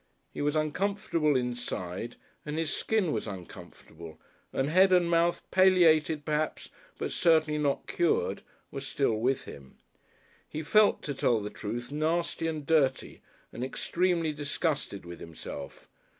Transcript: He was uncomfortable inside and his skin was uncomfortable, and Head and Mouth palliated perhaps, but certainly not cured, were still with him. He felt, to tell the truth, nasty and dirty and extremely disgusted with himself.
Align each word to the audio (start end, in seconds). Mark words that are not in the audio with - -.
He 0.33 0.41
was 0.41 0.55
uncomfortable 0.55 1.35
inside 1.35 2.15
and 2.43 2.57
his 2.57 2.75
skin 2.75 3.11
was 3.11 3.27
uncomfortable, 3.27 4.19
and 4.51 4.67
Head 4.67 4.91
and 4.91 5.07
Mouth 5.07 5.43
palliated 5.51 6.25
perhaps, 6.25 6.69
but 6.97 7.11
certainly 7.11 7.59
not 7.59 7.85
cured, 7.85 8.41
were 8.71 8.81
still 8.81 9.13
with 9.17 9.43
him. 9.45 9.77
He 10.49 10.63
felt, 10.63 11.03
to 11.03 11.13
tell 11.13 11.39
the 11.39 11.51
truth, 11.51 11.91
nasty 11.91 12.47
and 12.47 12.65
dirty 12.65 13.21
and 13.53 13.63
extremely 13.63 14.33
disgusted 14.33 15.05
with 15.05 15.19
himself. 15.19 15.87